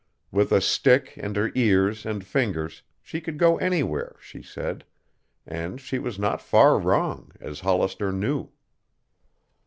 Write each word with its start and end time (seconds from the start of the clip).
With 0.31 0.51
a 0.51 0.61
stick 0.61 1.13
and 1.17 1.35
her 1.35 1.51
ears 1.53 2.07
and 2.07 2.25
fingers 2.25 2.81
she 3.03 3.21
could 3.21 3.37
go 3.37 3.59
anywhere, 3.59 4.15
she 4.19 4.41
said; 4.41 4.83
and 5.45 5.79
she 5.79 5.99
was 5.99 6.17
not 6.17 6.41
far 6.41 6.79
wrong, 6.79 7.31
as 7.39 7.59
Hollister 7.59 8.11
knew. 8.11 8.49